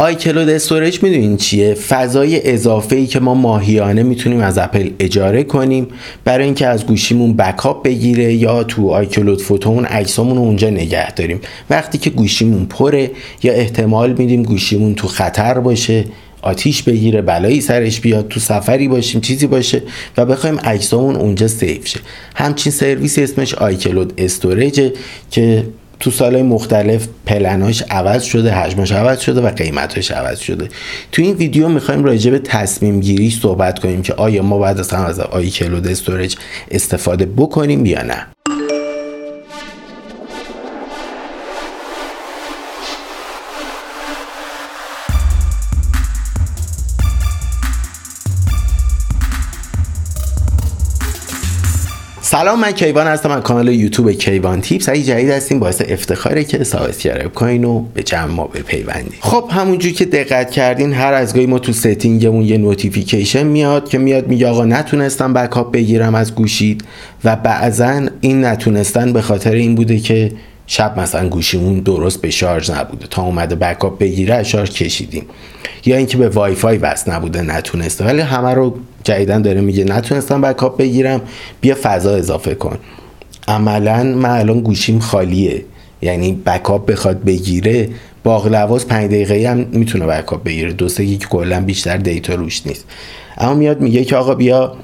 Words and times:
iCloud 0.00 0.48
Storage 0.48 1.02
می‌دونین 1.02 1.36
چیه؟ 1.36 1.74
فضای 1.74 2.52
اضافه 2.52 2.96
ای 2.96 3.06
که 3.06 3.20
ما 3.20 3.34
ماهیانه 3.34 4.02
می‌تونیم 4.02 4.40
از 4.40 4.58
اپل 4.58 4.90
اجاره 4.98 5.44
کنیم 5.44 5.86
برای 6.24 6.44
اینکه 6.44 6.66
از 6.66 6.86
گوشیمون 6.86 7.36
backup 7.36 7.84
بگیره 7.84 8.34
یا 8.34 8.64
تو 8.64 8.90
iCloud 8.90 9.42
Photo 9.42 9.84
عکسامون 9.84 10.36
رو 10.36 10.42
اونجا 10.42 10.70
نگه 10.70 11.10
داریم. 11.14 11.40
وقتی 11.70 11.98
که 11.98 12.10
گوشیمون 12.10 12.66
پره 12.66 13.10
یا 13.42 13.52
احتمال 13.52 14.12
میدیم 14.12 14.42
گوشیمون 14.42 14.94
تو 14.94 15.08
خطر 15.08 15.58
باشه 15.58 16.04
آتیش 16.42 16.82
بگیره 16.82 17.22
بلایی 17.22 17.60
سرش 17.60 18.00
بیاد 18.00 18.28
تو 18.28 18.40
سفری 18.40 18.88
باشیم 18.88 19.20
چیزی 19.20 19.46
باشه 19.46 19.82
و 20.16 20.26
بخوایم 20.26 20.58
عکسامون 20.58 21.16
اونجا 21.16 21.48
save 21.48 21.88
شه. 21.88 22.00
همچین 22.34 22.72
سرویس 22.72 23.18
اسمش 23.18 23.54
iCloud 23.54 24.12
Storage 24.18 24.83
ه 24.83 24.92
که 25.30 25.64
تو 26.00 26.10
سالهای 26.10 26.42
مختلف 26.42 27.08
پلناش 27.26 27.82
عوض 27.90 28.22
شده 28.22 28.52
حجمش 28.52 28.92
عوض 28.92 29.20
شده 29.20 29.40
و 29.40 29.50
قیمتش 29.50 30.10
عوض 30.10 30.38
شده. 30.38 30.68
تو 31.12 31.22
این 31.22 31.34
ویدیو 31.34 31.68
می‌خوایم 31.68 32.04
راجع 32.04 32.30
به 32.30 32.38
تصمیم 32.38 33.00
گیری 33.00 33.30
صحبت 33.30 33.78
کنیم 33.78 34.02
که 34.02 34.14
آیا 34.14 34.42
ما 34.42 34.66
اصلا 34.66 35.04
از 35.04 35.20
iCloud 35.20 35.86
Storage 35.86 36.36
استفاده 36.70 37.26
بکنیم 37.26 37.86
یا 37.86 38.02
نه. 38.02 38.26
سلام 52.30 52.60
من 52.60 52.72
کیوان 52.72 53.06
هستم 53.06 53.30
از 53.30 53.42
کانال 53.42 53.68
یوتیوب 53.68 54.12
Keyvan 54.12 54.60
Tips. 54.60 54.88
اگه 54.88 55.02
جدید 55.02 55.30
هستین 55.30 55.58
باعث 55.58 55.82
افتخاره 55.88 56.44
که 56.44 56.64
subscribe 56.64 57.34
کنین 57.34 57.64
و 57.64 57.84
به 57.94 58.02
جمع 58.02 58.24
ما 58.32 58.44
بپیوندین. 58.44 59.18
خب 59.20 59.50
همونجور 59.50 59.92
که 59.92 60.04
دقت 60.04 60.50
کردین 60.50 60.92
هر 60.92 61.12
از 61.12 61.34
گاهی 61.34 61.46
ما 61.46 61.58
تو 61.58 61.72
setting 61.72 62.21
مون 62.21 62.42
یه 62.42 62.58
notification 62.58 63.42
میاد 63.42 63.88
که 63.88 63.98
میاد 63.98 64.28
میگه 64.28 64.48
آقا 64.48 64.64
نتونستم 64.64 65.32
backup 65.32 65.72
بگیرم 65.72 66.14
از 66.14 66.34
گوشیت. 66.34 66.84
و 67.24 67.36
بعضا 67.36 68.06
این 68.20 68.44
نتونستن 68.44 69.12
به 69.12 69.22
خاطر 69.22 69.52
این 69.52 69.74
بوده 69.74 69.98
که 69.98 70.32
شب 70.70 71.00
مثلا 71.00 71.28
گوشیمون 71.28 71.80
درست 71.80 72.22
به 72.22 72.30
شارژ 72.30 72.70
نبوده. 72.70 73.06
تا 73.10 73.22
اومده 73.22 73.54
backup 73.54 73.98
بگیره 73.98 74.42
شارژ 74.42 74.70
کشیدیم. 74.70 75.26
یا 75.86 75.96
اینکه 75.96 76.16
به 76.16 76.28
وای 76.28 76.54
فای 76.54 76.78
وصل 76.78 77.12
نبوده 77.12 77.42
نتونسته 77.42 78.04
ولی 78.04 78.20
همه 78.20 78.54
رو 78.54 78.74
جدیدا 79.04 79.42
داره 79.42 79.60
میگه 79.60 79.84
نتونستم 79.84 80.40
backup 80.40 80.78
بگیرم 80.78 81.20
بیا 81.60 81.76
فضا 81.82 82.14
اضافه 82.14 82.54
کن. 82.54 82.78
عملا 83.48 84.02
من 84.02 84.30
الان 84.30 84.60
گوشیم 84.60 84.98
خالیه. 84.98 85.64
یعنی 86.02 86.32
backup 86.46 86.90
بخواد 86.90 87.24
بگیره 87.24 87.88
باقلواز 88.24 88.88
5 88.88 89.10
دقیقه 89.10 89.50
هم 89.50 89.66
می‌تونه 89.72 90.06
backup 90.06 90.44
بگیره. 90.44 90.72
دو 90.72 90.88
سه 90.88 91.16
گیگ 91.16 91.26
کلا 91.26 91.60
بیشتر 91.60 91.96
data 91.96 92.34
روش 92.34 92.66
نیست. 92.66 92.84
اما 93.38 93.54
میاد 93.54 93.80
میگه 93.80 94.04
که 94.04 94.16
آقا 94.16 94.34
بیا 94.34 94.76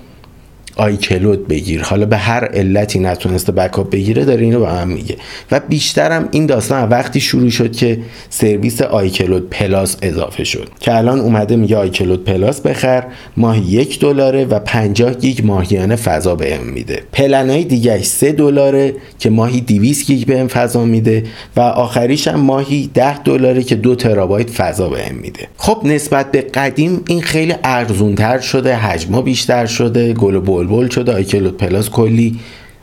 iCloud 0.76 1.48
بگیر. 1.48 1.82
حالا 1.82 2.06
به 2.06 2.16
هر 2.16 2.44
علتی 2.44 2.98
نتونسته 2.98 3.52
backup 3.52 3.90
بگیره 3.90 4.24
داره 4.24 4.42
اینو 4.42 4.60
به 4.60 4.66
من 4.66 4.88
میگه. 4.88 5.16
و 5.50 5.60
بیشترم 5.68 6.28
این 6.30 6.46
داستان 6.46 6.88
وقتی 6.88 7.20
شروع 7.20 7.50
شد 7.50 7.72
که 7.72 7.98
سرویس 8.30 8.82
iCloud 8.82 9.50
Plus 9.50 9.96
اضافه 10.02 10.44
شد. 10.44 10.68
که 10.80 10.96
الان 10.96 11.20
اومده 11.20 11.56
میگه 11.56 11.76
iCloud 11.76 12.24
Plus 12.24 12.60
بخر 12.60 13.04
ماهی 13.36 13.62
یک 13.62 14.00
دلاره 14.00 14.44
و 14.44 14.58
50 14.58 15.14
گیگ 15.14 15.46
ماهیانه 15.46 15.96
فضا 15.96 16.34
بهم 16.34 16.64
میده. 16.64 17.02
پلنای 17.12 17.64
دیگه 17.64 18.02
3 18.02 18.32
دلاره 18.32 18.94
که 19.18 19.30
ماهی 19.30 19.60
200 19.60 20.06
گیگ 20.06 20.26
بهم 20.26 20.48
فضا 20.48 20.84
میده 20.84 21.24
و 21.56 21.60
آخریش 21.60 22.28
هم 22.28 22.40
ماهی 22.40 22.90
10 22.94 23.18
دلاره 23.18 23.62
که 23.62 23.74
دو 23.74 23.94
ترابایت 23.94 24.50
فضا 24.50 24.88
بهم 24.88 25.14
میده. 25.14 25.48
خب 25.56 25.80
نسبت 25.84 26.30
به 26.30 26.40
قدیم 26.40 27.00
این 27.08 27.22
خیلی 27.22 27.54
ارزونتر 27.64 28.38
شده 28.38 28.76
حجما 28.76 29.22
بیشتر 29.22 29.66
شده 29.66 30.12
گل 30.12 30.38
بلبل 30.66 30.88
شده 30.88 31.12
iCloud 31.12 31.56
Plus 31.56 31.90
کلی. 31.90 32.40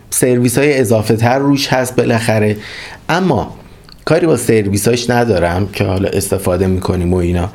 سرویس 0.09 0.57
های 0.57 0.79
اضافه 0.79 1.15
تر 1.15 1.39
روش 1.39 1.67
هست 1.67 1.95
بالاخره. 1.95 2.57
اما 3.09 3.55
کاری 4.05 4.27
با 4.27 4.37
سرویس 4.37 4.87
هاش 4.87 5.09
ندارم 5.09 5.67
که 5.73 5.83
حالا 5.83 6.09
استفاده 6.09 6.67
می‌کنیم 6.67 7.13
و 7.13 7.17
اینا. 7.17 7.49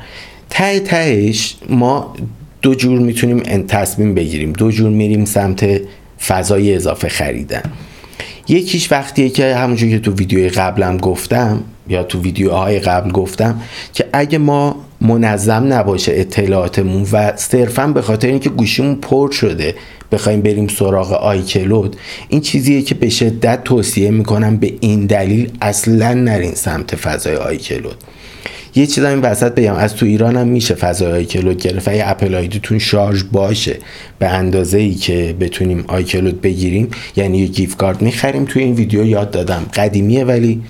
ته 0.49 0.79
تهش 0.79 1.55
ما 1.69 2.13
دو 2.61 2.75
جور 2.75 2.99
می‌تونیم 2.99 3.39
تصمیم 3.67 4.15
بگیریم. 4.15 4.53
دو 4.53 4.71
جور 4.71 4.89
میریم 4.89 5.25
سمت 5.25 5.81
فضای 6.27 6.75
اضافه 6.75 7.09
خریدن. 7.09 7.63
یکیش 8.47 8.91
وقتیه 8.91 9.29
که 9.29 9.55
همونجور 9.55 9.89
که 9.89 9.99
تو 9.99 10.11
ویدیوی 10.11 10.49
قبلم 10.49 10.97
گفتم 10.97 11.63
یا 11.89 12.03
تو 12.03 12.21
ویدیوهای 12.21 12.79
قبل 12.79 13.11
گفتم 13.11 13.61
که 13.93 14.05
اگه 14.13 14.37
ما 14.37 14.86
منظم 15.01 15.73
نباشه 15.73 16.11
اطلاعاتمون 16.15 17.07
و 17.11 17.35
صرفا 17.35 17.87
به 17.87 18.01
خاطر 18.01 18.27
اینکه 18.27 18.49
گوشیمون 18.49 18.95
پر 18.95 19.31
شده 19.31 19.75
بخوایم 20.11 20.41
بریم 20.41 20.67
سراغ 20.67 21.13
آیکلود 21.13 21.95
این 22.29 22.41
چیزیه 22.41 22.81
که 22.81 22.95
به 22.95 23.09
شدت 23.09 23.63
توصیه 23.63 24.11
می‌کنم 24.11 24.57
به 24.57 24.73
این 24.79 25.05
دلیل 25.05 25.51
اصلا 25.61 26.13
نرین 26.13 26.53
سمت 26.53 26.95
فضای 26.95 27.35
آیکلود. 27.35 27.95
یه 28.75 28.85
چیز 28.85 29.03
این 29.03 29.19
وسط 29.19 29.51
بگم 29.51 29.73
از 29.75 29.95
تو 29.95 30.05
ایران 30.05 30.37
هم 30.37 30.47
میشه 30.47 30.75
فضای 30.75 31.11
iCloud 31.11 31.61
گرفت 31.61 31.87
اگه 31.87 32.09
Apple 32.09 32.35
ID 32.35 32.53
تون 32.53 32.79
شارژ 32.79 33.23
باشه 33.31 33.75
به 34.19 34.27
اندازه 34.27 34.77
ای 34.77 34.93
که 34.93 35.35
بتونیم 35.39 35.83
iCloud 35.87 36.41
بگیریم. 36.41 36.87
یعنی 37.15 37.37
یه 37.37 37.47
gift 37.47 37.75
card 37.75 38.01
می‌خریم. 38.01 38.45
توی 38.45 38.63
این 38.63 38.73
ویدیو 38.73 39.05
یاد 39.05 39.31
دادم. 39.31 39.65
قدیمیه 39.73 40.25
ولی 40.25 40.61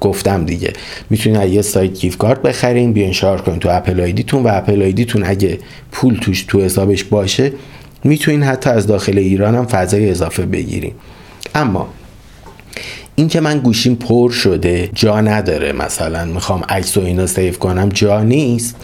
گفتم 0.00 0.44
دیگه. 0.44 0.72
می‌تونید 1.10 1.52
یه 1.52 1.62
سایت 1.62 1.92
gift 1.92 2.16
card 2.16 2.42
بخرین 2.42 2.92
بیاین 2.92 3.12
شارژ 3.12 3.40
کنین 3.40 3.58
تو 3.58 3.68
Apple 3.68 4.00
ID 4.00 4.17
تون 4.17 4.42
و 4.42 4.48
Apple 4.52 4.82
ID 4.82 4.99
تون 4.99 5.24
اگه 5.24 5.58
پول 5.92 6.18
توش 6.20 6.42
تو 6.48 6.60
حسابش 6.60 7.04
باشه 7.04 7.52
می‌تونین 8.04 8.42
حتی 8.42 8.70
از 8.70 8.86
داخل 8.86 9.18
ایران 9.18 9.54
هم 9.54 9.66
فضای 9.66 10.10
اضافه 10.10 10.46
بگیریم 10.46 10.94
اما 11.54 11.88
این 13.14 13.28
که 13.28 13.40
من 13.40 13.58
گوشیم 13.58 13.94
پر 13.94 14.30
شده 14.30 14.90
جا 14.94 15.20
نداره 15.20 15.72
مثلا. 15.72 16.24
می‌خوام 16.24 16.62
عکس 16.68 16.96
و 16.96 17.00
اینا 17.00 17.26
سیف 17.26 17.58
کنم 17.58 17.88
جا 17.88 18.22
نیست. 18.22 18.76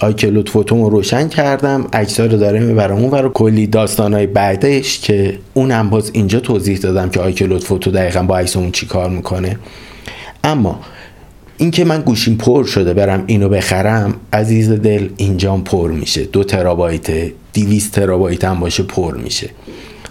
آیکلود 0.00 0.48
فوتومو 0.48 0.90
روشن 0.90 1.28
کردم 1.28 1.86
عکس 1.92 2.20
رو 2.20 2.28
داره 2.28 2.60
می‌برم 2.60 2.96
اون 2.96 3.10
و 3.10 3.28
کلی 3.28 3.66
داستانهای 3.66 4.26
بعدش 4.26 5.00
که 5.00 5.38
اونم 5.54 5.90
باز 5.90 6.10
اینجا 6.14 6.40
توضیح 6.40 6.78
دادم 6.78 7.10
که 7.10 7.20
آیکلود 7.20 7.64
فوتو 7.64 7.90
دقیقا 7.90 8.22
با 8.22 8.38
عکسمون 8.38 8.70
چی 8.70 8.86
کار 8.86 9.10
می‌کنه. 9.10 9.58
اما 10.44 10.80
اینکه 11.58 11.84
من 11.84 12.00
گوشیم 12.00 12.36
پر 12.36 12.64
شده 12.64 12.94
برم 12.94 13.24
اینو 13.26 13.48
بخرم 13.48 14.14
عزیز 14.32 14.70
دل 14.70 15.08
اینجام 15.16 15.64
پر 15.64 15.90
میشه. 15.90 16.24
دو 16.24 16.44
ترابایت 16.44 17.10
200 17.54 17.92
ترابایت 17.92 18.44
هم 18.44 18.60
باشه 18.60 18.82
پر 18.82 19.16
میشه. 19.16 19.50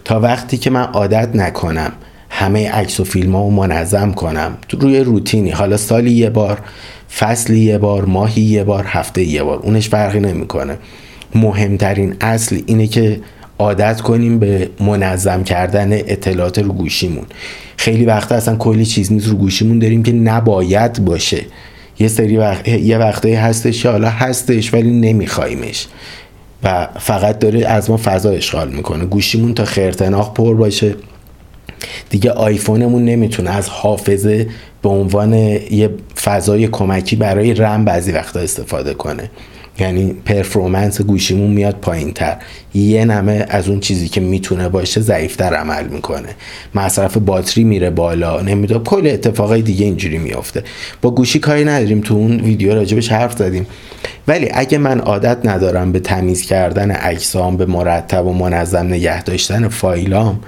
تا 0.05 0.19
وقتی 0.19 0.57
که 0.57 0.69
من 0.69 0.81
عادت 0.81 1.35
نکنم 1.35 1.91
همه 2.29 2.71
عکس 2.71 2.99
و 2.99 3.03
فیلم 3.03 3.35
ها 3.35 3.49
منظم 3.49 4.11
کنم 4.11 4.57
روی 4.79 4.99
روتینی. 4.99 5.49
حالا 5.49 5.77
سالی 5.77 6.11
یه 6.11 6.29
بار 6.29 6.59
فصلی 7.17 7.59
یه 7.59 7.77
بار 7.77 8.05
ماهی 8.05 8.41
یه 8.41 8.63
بار 8.63 8.85
هفته 8.87 9.23
یه 9.23 9.43
بار. 9.43 9.59
اونش 9.59 9.89
فرقی 9.89 10.19
نمی‌کنه. 10.19 10.77
مهمترین 11.35 12.15
اصل 12.21 12.61
اینه 12.65 12.87
که 12.87 13.19
عادت 13.59 14.01
کنیم 14.01 14.39
به 14.39 14.69
منظم 14.79 15.43
کردن 15.43 15.93
اطلاعات 15.93 16.59
رو 16.59 16.73
گوشیمون. 16.73 17.25
خیلی 17.77 18.05
وقتا 18.05 18.35
اصلا 18.35 18.55
کلی 18.55 18.85
چیز 18.85 19.13
نیست 19.13 19.27
رو 19.27 19.35
گوشیمون 19.35 19.79
داریم 19.79 20.03
که 20.03 20.11
نباید 20.11 21.05
باشه. 21.05 21.45
یه 21.99 22.07
سری 22.07 22.37
وقت 22.37 22.67
یه 22.67 22.97
وقتایی 22.97 23.35
هستش 23.35 23.83
که 23.83 23.89
حالا 23.89 24.09
هستش 24.09 24.73
ولی 24.73 24.91
نمیخوایمش 24.91 25.87
و 26.63 26.87
فقط 26.99 27.39
داره 27.39 27.67
از 27.67 27.89
ما 27.89 27.99
فضا 28.03 28.29
اشغال 28.29 28.69
می‌کنه. 28.69 29.05
گوشیمون 29.05 29.53
تا 29.53 29.65
خرتناق 29.65 30.33
پر 30.33 30.55
باشه. 30.55 30.95
دیگه 32.09 32.31
آیفونمون 32.31 33.05
نمی‌تونه 33.05 33.49
از 33.49 33.69
حافظه 33.69 34.47
به 34.81 34.89
عنوان 34.89 35.33
یه 35.33 35.89
فضای 36.21 36.67
کمکی 36.67 37.15
برای 37.15 37.53
رم 37.53 37.85
بعضی 37.85 38.11
وقتا 38.11 38.39
استفاده 38.39 38.93
کنه. 38.93 39.29
یعنی 39.79 40.13
پرفورمنس 40.25 41.01
گوشیمون 41.01 41.51
میاد 41.51 41.75
پایین 41.75 42.13
تر 42.13 42.37
یه 42.73 43.05
نمه 43.05 43.45
از 43.49 43.69
اون 43.69 43.79
چیزی 43.79 44.07
که 44.07 44.21
می‌تونه 44.21 44.69
باشه 44.69 45.01
ضعیفتر 45.01 45.53
عمل 45.53 45.87
می‌کنه. 45.87 46.29
مصرف 46.75 47.17
باتری 47.17 47.63
میره 47.63 47.89
بالا 47.89 48.41
نمی‌دونم 48.41 48.83
کل 48.83 49.07
اتفاقای 49.07 49.61
دیگه 49.61 49.85
اینجوری 49.85 50.17
میافته. 50.17 50.63
با 51.01 51.11
گوشی 51.11 51.39
کاری 51.39 51.65
نداریم 51.65 52.01
تو 52.01 52.13
اون 52.13 52.39
ویدیو 52.39 52.73
راجبش 52.73 53.11
حرف 53.11 53.37
زدیم. 53.37 53.67
ولی 54.27 54.49
اگه 54.53 54.77
من 54.77 54.99
عادت 54.99 55.45
ندارم 55.45 55.91
به 55.91 55.99
تمیز 55.99 56.41
کردن 56.41 56.95
اجسام 57.01 57.57
به 57.57 57.65
مرتب 57.65 58.25
و 58.25 58.33
منظم 58.33 58.87
نگه 58.87 59.23
داشتن 59.23 59.67
فایلام 59.67 60.39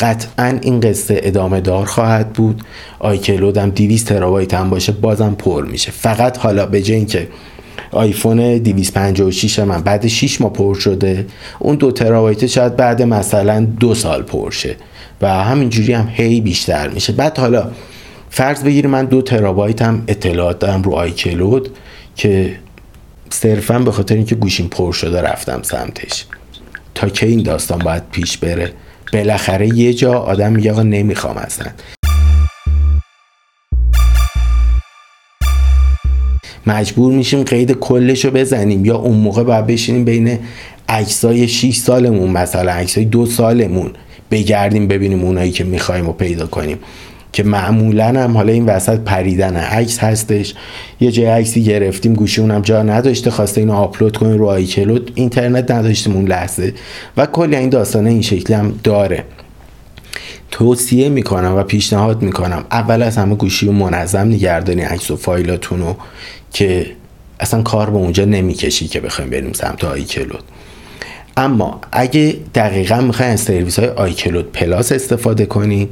قطعا 0.00 0.58
این 0.62 0.80
قصه 0.80 1.20
ادامه 1.22 1.60
دار 1.60 1.86
خواهد 1.86 2.32
بود. 2.32 2.62
آیکلودم 2.98 3.70
200 3.70 4.08
ترابایت 4.08 4.54
هم 4.54 4.70
باشه 4.70 4.92
بازم 4.92 5.34
پر 5.38 5.64
میشه. 5.64 5.90
فقط 5.90 6.38
حالا 6.38 6.66
به 6.66 6.78
اینکه 6.78 7.28
آیفون 7.92 8.58
256 8.58 9.58
من 9.58 9.80
بعد 9.80 10.06
6 10.06 10.40
ماه 10.40 10.52
پر 10.52 10.74
شده. 10.74 11.26
اون 11.58 11.76
دو 11.76 11.92
ترابایت 11.92 12.46
شاید 12.46 12.76
بعد 12.76 13.02
مثلا 13.02 13.66
دو 13.80 13.94
سال 13.94 14.22
پر 14.22 14.50
شه 14.50 14.76
و 15.20 15.28
همینجوری 15.28 15.92
هم 15.92 16.08
هی 16.12 16.40
بیشتر 16.40 16.88
میشه. 16.88 17.12
بعد 17.12 17.38
حالا 17.38 17.70
فرض 18.30 18.62
بگیریم 18.62 18.90
من 18.90 19.04
دو 19.04 19.22
ترابایت 19.22 19.82
هم 19.82 20.04
اطلاعات 20.08 20.58
دارم 20.58 20.82
رو 20.82 20.92
آیکلود 20.92 21.68
که 22.16 22.56
صرفا 23.30 23.78
به 23.78 23.92
خاطر 23.92 24.14
اینکه 24.14 24.34
گوشیم 24.34 24.68
پر 24.68 24.92
شده 24.92 25.22
رفتم 25.22 25.62
سمتش. 25.62 26.24
تا 26.94 27.08
که 27.08 27.26
این 27.26 27.42
داستان 27.42 27.78
باید 27.78 28.02
پیش 28.12 28.38
بره؟ 28.38 28.72
بالاخره 29.12 29.78
یه 29.78 29.94
جا 29.94 30.12
آدم 30.12 30.52
میگه 30.52 30.72
آقا 30.72 30.82
نمی‌خوام 30.82 31.36
اصلا. 31.36 31.66
مجبور 36.70 37.12
میشیم 37.12 37.42
قید 37.42 37.72
کلش 37.72 38.24
رو 38.24 38.30
بزنیم. 38.30 38.84
یا 38.84 38.96
اون 38.96 39.16
موقع 39.16 39.42
باید 39.42 39.66
بشینیم 39.66 40.04
بین 40.04 40.38
عکسای 40.88 41.48
6 41.48 41.76
سالمون 41.76 42.30
مثلا 42.30 42.72
عکسای 42.72 43.04
دو 43.04 43.26
سالمون 43.26 43.90
بگردیم 44.30 44.88
ببینیم 44.88 45.24
اونایی 45.24 45.50
که 45.50 45.64
می‌خوایم 45.64 46.08
و 46.08 46.12
پیدا 46.12 46.46
کنیم. 46.46 46.78
که 47.32 47.42
معمولا 47.42 48.06
هم 48.06 48.36
حالا 48.36 48.52
این 48.52 48.66
وسط 48.66 48.98
پریدن 48.98 49.56
عکس 49.56 49.98
هستش. 49.98 50.54
یه 51.00 51.10
جای 51.10 51.26
عکسی 51.26 51.64
گرفتیم 51.64 52.14
گوشی 52.14 52.40
اونم 52.40 52.60
جا 52.60 52.82
نداشته 52.82 53.30
خواسته 53.30 53.60
اینو 53.60 53.72
آپلود 53.72 54.16
کنیم 54.16 54.38
رو 54.38 54.46
آیکلود 54.46 55.12
اینترنت 55.14 55.70
نداشتیم 55.70 56.16
اون 56.16 56.24
لحظه. 56.24 56.74
و 57.16 57.26
کلی 57.26 57.56
این 57.56 57.68
داستانه 57.68 58.10
این 58.10 58.22
شکلی 58.22 58.56
هم 58.56 58.72
داره. 58.84 59.24
توصیه 60.50 61.08
می‌کنم 61.08 61.54
و 61.56 61.62
پیشنهاد 61.62 62.22
می‌کنم. 62.22 62.64
اول 62.70 63.02
از 63.02 63.16
همه 63.16 63.34
گوشی 63.34 63.66
رو 63.66 63.72
منظم 63.72 64.28
نگردانی 64.28 64.82
عکس 64.82 65.10
و 65.10 65.16
فایلاتون 65.16 65.80
رو. 65.80 65.96
که 66.52 66.86
اصلا 67.40 67.62
کار 67.62 67.90
به 67.90 67.96
اونجا 67.96 68.24
نمی‌کشی 68.24 68.88
که 68.88 69.00
بخوایم 69.00 69.30
بریم 69.30 69.52
سمت 69.52 69.84
آیکلود. 69.84 70.42
اما 71.36 71.80
اگه 71.92 72.36
دقیقا 72.54 73.00
می‌خواین 73.00 73.32
از 73.32 73.40
سرویس 73.40 73.78
های 73.78 73.88
iCloud 73.88 74.52
Plus 74.52 74.92
استفاده 74.92 75.46
کنین 75.46 75.88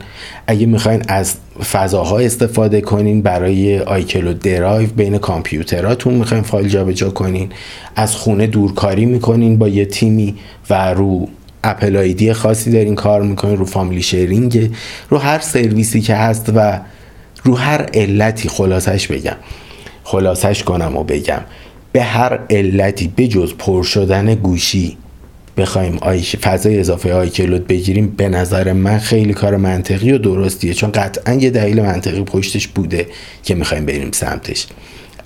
اگه 0.46 0.66
می‌خواین 0.66 1.02
از 1.08 1.34
فضاها 1.72 2.18
استفاده 2.18 2.80
کنین 2.80 3.22
برای 3.22 3.78
iCloud 3.78 4.38
Drive 4.38 4.88
بین 4.88 5.18
کامپیوتراتون 5.18 6.14
می‌خواین 6.14 6.42
فایل 6.42 6.68
جابجا 6.68 7.10
کنین 7.10 7.48
از 7.96 8.16
خونه 8.16 8.46
دورکاری 8.46 9.04
می‌کنین 9.04 9.58
با 9.58 9.68
یه 9.68 9.84
تیمی 9.84 10.36
و 10.70 10.94
رو 10.94 11.28
Apple 11.64 11.96
ID 11.96 12.32
خاصی 12.32 12.70
دارین 12.70 12.94
کار 12.94 13.22
می‌کنین 13.22 13.56
رو 13.56 13.64
Family 13.64 14.02
Sharing 14.02 14.70
رو 15.10 15.18
هر 15.18 15.38
سرویسی 15.38 16.00
که 16.00 16.14
هست 16.14 16.52
و 16.54 16.80
رو 17.44 17.56
هر 17.56 17.82
علتی 17.94 18.48
خلاصش 18.48 19.06
بگم. 19.06 19.36
خلاصش 20.08 20.62
کنم 20.62 20.96
و 20.96 21.04
بگم. 21.04 21.40
به 21.92 22.02
هر 22.02 22.38
علتی 22.50 23.12
بجز 23.16 23.52
پر 23.58 23.82
شدن 23.82 24.34
گوشی 24.34 24.96
بخوایم 25.56 25.98
آیش 26.00 26.36
فضای 26.36 26.80
اضافه 26.80 27.14
آیکلود 27.14 27.66
بگیریم 27.66 28.14
به 28.16 28.28
نظر 28.28 28.72
من 28.72 28.98
خیلی 28.98 29.32
کار 29.32 29.56
منطقی 29.56 30.12
و 30.12 30.18
درستیه 30.18 30.74
چون 30.74 30.92
قطعا 30.92 31.34
یه 31.34 31.50
دلیل 31.50 31.82
منطقی 31.82 32.22
پشتش 32.22 32.68
بوده 32.68 33.06
که 33.42 33.54
می‌خوایم 33.54 33.86
بریم 33.86 34.10
سمتش. 34.12 34.66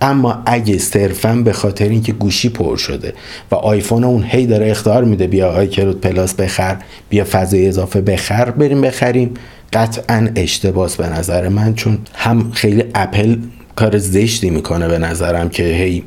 اما 0.01 0.43
اگه 0.47 0.79
صرفا 0.79 1.35
به 1.35 1.53
خاطر 1.53 1.89
اینکه 1.89 2.13
گوشی 2.13 2.49
پر 2.49 2.77
شده 2.77 3.15
و 3.51 3.55
آیفون 3.55 4.05
اون 4.05 4.25
هی 4.27 4.47
داره 4.47 4.71
اختار 4.71 5.05
میده 5.05 5.27
بیا 5.27 5.51
آیکلود 5.53 6.01
پلاس 6.01 6.35
بخر 6.35 6.77
بیا 7.09 7.25
فضای 7.31 7.69
اضافه 7.69 8.01
بخر 8.01 8.51
بریم 8.51 8.81
بخریم 8.81 9.35
قطعا 9.73 10.29
اشتباس 10.37 10.97
به 10.97 11.09
نظر 11.09 11.49
من 11.49 11.75
چون 11.75 11.99
هم 12.15 12.51
خیلی 12.51 12.85
اپل 12.95 13.37
کار 13.77 13.99
زشتی 13.99 14.51
می‌کنه 14.51 14.89
به 14.89 14.99
نظرم 14.99 15.49
که 15.49 15.63
هی 15.63 16.03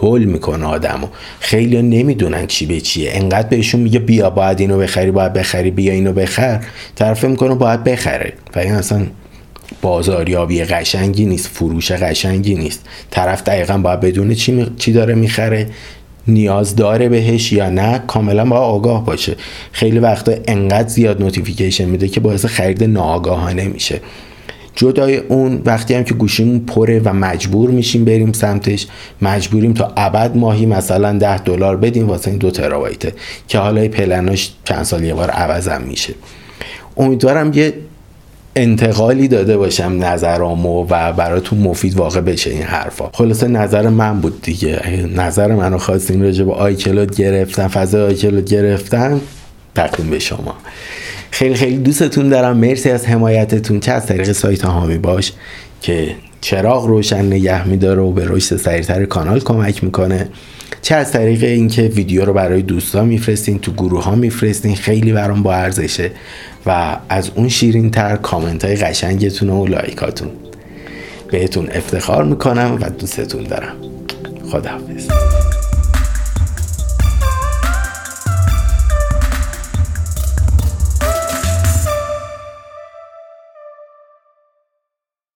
هول 0.00 0.24
می‌کنه 0.24 0.66
آدمو. 0.66 1.06
خیلی 1.40 1.82
نمی‌دونن 1.82 2.46
چی 2.46 2.66
به 2.66 2.80
چیه. 2.80 3.10
انقدر 3.14 3.48
بهشون 3.48 3.80
میگه 3.80 3.98
بیا 3.98 4.30
باید 4.30 4.60
اینو 4.60 4.78
بخری 4.78 5.10
باید 5.10 5.32
بخری 5.32 5.70
بیا 5.70 5.92
اینو 5.92 6.12
بخر. 6.12 6.60
طرف 6.94 7.24
می‌کنه 7.24 7.54
باید 7.54 7.84
بخره. 7.84 8.32
و 8.56 8.58
این 8.58 8.72
اصلا 8.72 9.06
بازاریابی 9.82 10.64
قشنگی 10.64 11.24
نیست 11.24 11.46
فروش 11.46 11.92
قشنگی 11.92 12.54
نیست. 12.54 12.80
طرف 13.10 13.42
دقیقا 13.42 13.78
باید 13.78 14.00
بدونه 14.00 14.34
چی, 14.34 14.66
چی 14.78 14.92
داره 14.92 15.14
می‌خره. 15.14 15.66
نیاز 16.28 16.76
داره 16.76 17.08
بهش 17.08 17.52
یا 17.52 17.70
نه 17.70 18.02
کاملا 18.06 18.44
با 18.44 18.56
آگاه 18.56 19.04
باشه. 19.04 19.36
خیلی 19.72 19.98
وقتا 19.98 20.32
انقدر 20.48 20.88
زیاد 20.88 21.22
نوتیفیکیشن 21.22 21.84
میده 21.84 22.08
که 22.08 22.20
باعث 22.20 22.46
خرید 22.46 22.84
ناآگاهانه 22.84 23.64
میشه. 23.64 24.00
جدای 24.76 25.16
اون 25.16 25.62
وقتی 25.64 25.94
هم 25.94 26.04
که 26.04 26.14
گوشیمون 26.14 26.58
پره 26.58 27.00
و 27.04 27.12
مجبور 27.12 27.70
میشیم 27.70 28.04
بریم 28.04 28.32
سمتش 28.32 28.86
مجبوریم 29.22 29.72
تا 29.72 29.92
ابد 29.96 30.36
ماهی 30.36 30.66
مثلا 30.66 31.18
10 31.18 31.38
دلار 31.38 31.76
بدیم 31.76 32.08
واسه 32.08 32.30
این 32.30 32.38
دو 32.38 32.50
ترابایته 32.50 33.12
که 33.48 33.58
حالا 33.58 33.88
پلناش 33.88 34.52
چند 34.64 34.82
سال 34.82 35.04
یه 35.04 35.14
بار 35.14 35.30
عوضم 35.30 35.82
میشه. 35.82 36.14
امیدوارم 36.96 37.52
یه 37.52 37.74
انتقالی 38.56 39.28
داده 39.28 39.56
باشم 39.56 39.98
نظرامو 40.00 40.86
و 40.90 41.12
براتون 41.12 41.58
مفید 41.58 41.96
واقع 41.96 42.20
بشه 42.20 42.50
این 42.50 42.62
حرفا. 42.62 43.10
خلاصه 43.12 43.48
نظر 43.48 43.88
من 43.88 44.20
بود 44.20 44.42
دیگه. 44.42 45.08
نظر 45.16 45.54
منو 45.54 45.78
خواستیم 45.78 46.22
راجع 46.22 46.44
به 46.44 46.52
آیکلود 46.52 47.16
گرفتن 47.16 47.68
فضای 47.68 48.02
آیکلود 48.02 48.50
گرفتن 48.50 49.20
تقدیم 49.74 50.10
به 50.10 50.18
شما. 50.18 50.54
خیلی 51.34 51.54
خیلی 51.54 51.76
دوستتون 51.76 52.28
دارم. 52.28 52.56
مرسی 52.56 52.90
از 52.90 53.06
حمایتتون. 53.06 53.80
چه 53.80 53.92
از 53.92 54.06
طریق 54.06 54.32
سایت 54.32 54.64
هامی 54.64 54.98
باش 54.98 55.32
که 55.80 56.14
چراغ 56.40 56.86
روشن 56.86 57.26
نگه 57.26 57.68
میداره 57.68 58.02
و 58.02 58.12
به 58.12 58.24
رشد 58.28 58.56
سریعتر 58.56 59.04
کانال 59.04 59.40
کمک 59.40 59.84
می‌کنه. 59.84 60.28
چه 60.82 60.94
از 60.94 61.12
طریق 61.12 61.44
اینکه 61.44 61.82
ویدیو 61.82 62.24
رو 62.24 62.32
برای 62.32 62.62
دوستان 62.62 63.06
میفرستین 63.06 63.58
تو 63.58 63.72
گروه 63.72 64.04
ها 64.04 64.14
میفرستین 64.14 64.76
خیلی 64.76 65.12
برام 65.12 65.42
با 65.42 65.54
ارزشه. 65.54 66.10
و 66.66 66.96
از 67.08 67.30
اون 67.34 67.48
شیرین 67.48 67.90
تر 67.90 68.16
کامنت 68.16 68.64
های 68.64 68.76
قشنگتون 68.76 69.50
و 69.50 69.66
لایکاتون. 69.66 70.30
بهتون 71.30 71.68
افتخار 71.72 72.24
می‌کنم 72.24 72.78
و 72.80 72.90
دوستتون 72.90 73.42
دارم. 73.42 73.74
خداحافظ. 74.50 75.08